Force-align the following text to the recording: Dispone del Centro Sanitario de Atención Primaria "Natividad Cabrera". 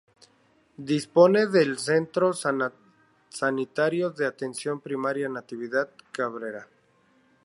Dispone 0.91 1.45
del 1.45 1.77
Centro 1.77 2.31
Sanitario 2.33 4.09
de 4.09 4.25
Atención 4.25 4.79
Primaria 4.81 5.29
"Natividad 5.29 5.91
Cabrera". 6.11 6.67